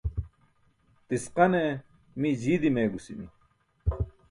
Tisqane 1.07 1.61
mii 2.19 2.39
jii 2.41 2.61
dimeegusimi. 2.63 3.27